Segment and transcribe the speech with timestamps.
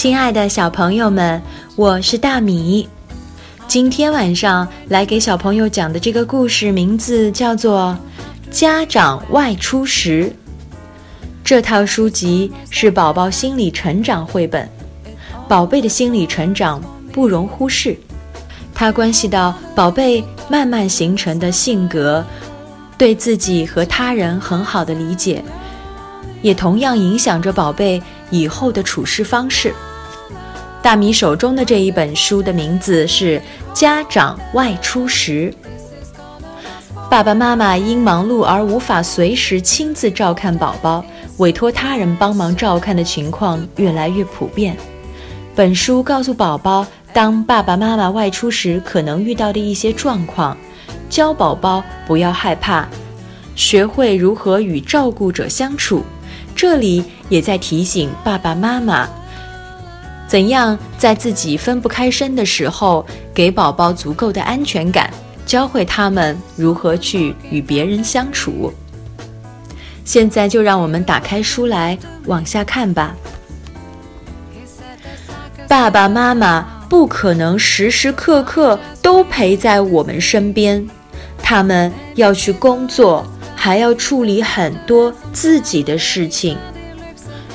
[0.00, 1.42] 亲爱的小朋友们，
[1.76, 2.88] 我是大米。
[3.68, 7.94] 今天晚上来给小朋友讲的这个故事名字叫做
[8.50, 10.32] 《家长外出时》。
[11.44, 14.66] 这套书籍是宝宝心理成长绘本，
[15.46, 16.82] 宝贝的心理成长
[17.12, 17.94] 不容忽视，
[18.74, 22.24] 它关系到宝贝慢慢形成的性格，
[22.96, 25.44] 对自己和他人很好的理解。
[26.40, 29.74] 也同样影响着宝贝以后的处事方式。
[30.82, 33.38] 大米手中的这一本书的名字是
[33.74, 35.52] 《家长外出时》。
[37.10, 41.04] 爸爸妈妈因忙碌而无法随时亲自照看宝宝，
[41.36, 44.74] 委托他人帮忙照看的情况越来越普遍。
[45.54, 50.56] 本书告诉宝宝，当爸爸妈妈外出时可能遇到的一些状况，
[51.10, 52.88] 教宝宝不要害怕，
[53.54, 56.02] 学会如何与照顾者相处。
[56.54, 59.08] 这里也在提醒爸爸妈妈，
[60.30, 65.12] 怎样在自己分不开身的时候，给宝宝足够的安全感，
[65.44, 68.72] 教会他们如何去与别人相处。
[70.04, 73.16] 现在就让我们打开书来往下看吧。
[75.66, 80.88] 爸爸妈妈不可能时时刻刻都陪在我们身边，
[81.42, 83.26] 他们要去工作。
[83.62, 86.56] 还要处理很多自己的事情，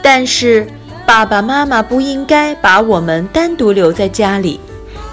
[0.00, 0.64] 但是
[1.08, 4.60] 爸爸妈妈不应该把我们单独留在家里，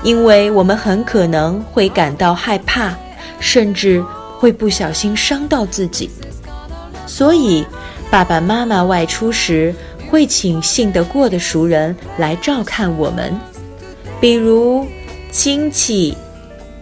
[0.03, 2.93] 因为我们很可能会感到害怕，
[3.39, 4.03] 甚至
[4.37, 6.09] 会不小心伤到自己。
[7.07, 7.65] 所以，
[8.11, 9.73] 爸爸妈妈外出时
[10.09, 13.33] 会请信得过的熟人来照看我们，
[14.19, 14.85] 比如
[15.31, 16.13] 亲戚、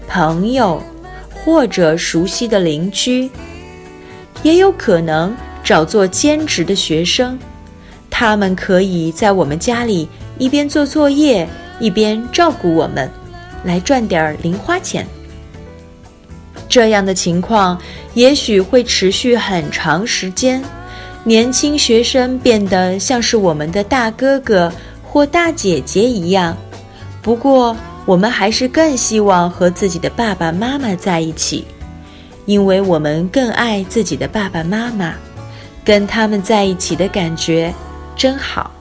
[0.08, 0.82] 朋友
[1.32, 3.30] 或者熟悉的邻居。
[4.42, 7.38] 也有可能找做兼职的学生，
[8.16, 10.08] 他们可以在我们家里
[10.38, 13.10] 一边做作业一边照顾我们，
[13.64, 15.04] 来赚点零花钱。
[16.70, 17.76] 这样的情况
[18.14, 20.64] 也许会持续很长时间，
[21.24, 24.72] 年轻学生变得像是我们的大哥哥
[25.04, 26.56] 或大姐姐一样。
[27.24, 27.76] 不过，
[28.06, 31.66] 我们还是更希望和自己的爸爸妈妈在一起。
[32.46, 35.16] 因为我们更爱自己的爸爸妈妈，
[35.84, 37.74] 跟他们在一起的感觉
[38.16, 38.72] 真好。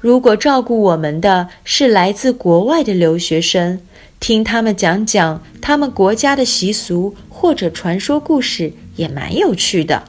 [0.00, 3.80] 如果照顾我们的是来自国外的留学生，
[4.18, 10.02] 听他们讲讲他们国家的习俗或者传说故事也蛮有趣的。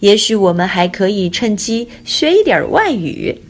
[0.00, 3.40] 也许我们还可以趁机学一点外语。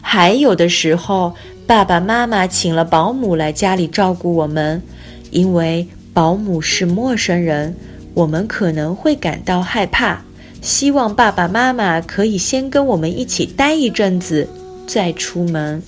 [0.00, 1.34] 还有的时候，
[1.66, 4.82] 爸爸妈妈请了保姆来家里照顾我们，
[5.30, 5.86] 因为。
[6.12, 7.72] 保姆是陌生人，
[8.14, 10.20] 我们可能会感到害怕。
[10.60, 14.48] 希望爸爸妈妈可以先跟我们一起待一阵子，
[14.86, 15.82] 再出门。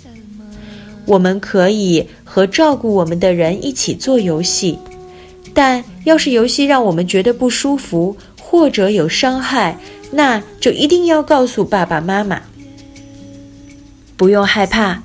[1.05, 4.79] 我们可以和照顾我们的人一起做游戏，
[5.53, 9.77] 但要是游戏让我们觉得不舒服或者有伤害，
[10.13, 12.41] 那就一定要告诉爸爸妈妈。
[14.17, 15.03] 不用害怕，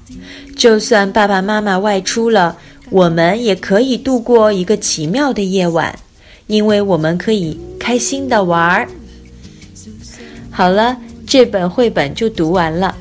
[0.56, 2.57] 就算爸爸妈妈外出了。
[2.89, 5.97] 我们也可以度过一个奇妙的夜晚，
[6.45, 8.88] 因为我们可以开心的玩儿。
[10.57, 10.97] 好了，
[11.28, 12.95] 这本绘本就读完了。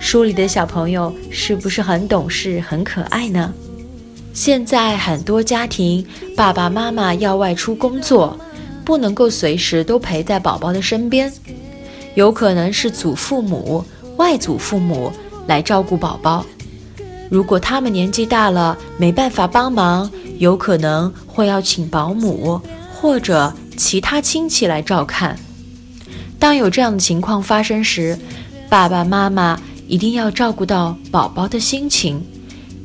[0.00, 3.54] 书里的小朋友是不是很懂事、很可爱呢？
[4.34, 6.04] 现在很多家庭
[6.36, 8.36] 爸爸妈妈要外出工作，
[8.84, 11.32] 不能够随时都陪在宝宝的身边，
[12.16, 13.84] 有可能是祖父母、
[14.16, 15.12] 外祖父母
[15.46, 16.44] 来照顾宝宝。
[17.30, 22.60] 如果他们年纪大了没办法帮忙，有可能会要请保姆
[22.92, 25.38] 或者其他亲戚来照看。
[26.46, 28.16] 当有这样的情况发生时，
[28.68, 32.24] 爸爸妈妈一定要照顾到宝宝的心情，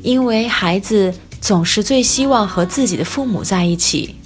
[0.02, 4.16] 因为孩子总是最希望和自己的父母在一起。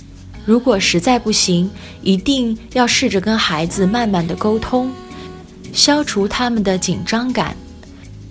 [0.46, 1.70] 如果实在不行，
[2.00, 4.90] 一定要试着跟孩子慢慢的沟通，
[5.70, 7.54] 消除他们的紧张感。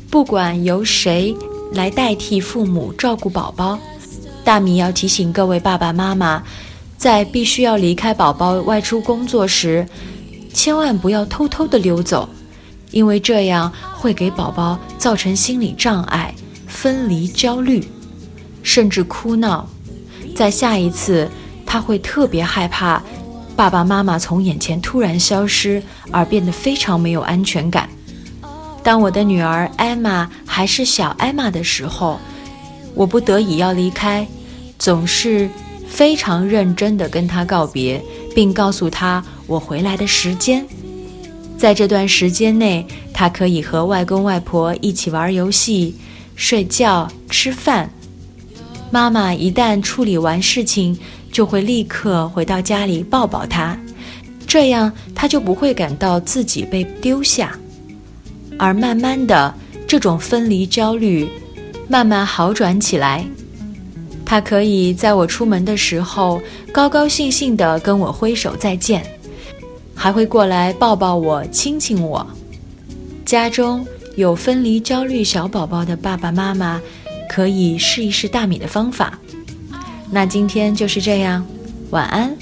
[0.10, 1.36] 不管由谁。
[1.74, 3.78] 来代替父母照顾宝宝，
[4.44, 6.42] 大米要提醒各位爸爸妈妈，
[6.98, 9.86] 在必须要离开宝宝外出工作时，
[10.56, 12.30] 千万不要偷偷的溜走，
[12.92, 16.34] 因为这样会给宝宝造成心理障碍、
[16.66, 17.86] 分离焦虑，
[18.64, 19.68] 甚至哭闹。
[20.34, 21.30] 在下一次，
[21.66, 23.04] 他会特别害怕
[23.54, 27.90] 爸爸妈妈从眼前突然消失，而变得非常没有安全感。
[28.82, 32.18] 当我的女儿艾玛还是小艾玛的时候，
[32.94, 34.26] 我不得已要离开，
[34.80, 35.50] 总是
[35.86, 38.02] 非常认真地跟她告别，
[38.34, 40.66] 并告诉她我回来的时间。
[41.58, 45.96] 在这段时间内，他可以和外公外婆一起玩游戏、
[46.36, 47.90] 睡觉、吃饭。
[48.92, 50.98] 妈妈一旦处理完事情，
[51.32, 53.78] 就会立刻回到家里抱抱他，
[54.46, 57.58] 这样他就不会感到自己被丢下。
[58.58, 59.54] 而慢慢的，
[59.88, 61.28] 这种分离焦虑
[61.88, 63.26] 慢慢好转起来。
[64.26, 66.42] 他可以在我出门的时候
[66.72, 69.06] 高高兴兴地跟我挥手再见，
[69.96, 72.26] 还会过来抱抱我亲亲我。
[73.26, 76.80] 家中有分离焦虑小宝宝的爸爸妈妈
[77.30, 79.18] 可以试一试大米的方法。
[80.12, 81.46] 那今天就是这样
[81.90, 82.36] 晚安。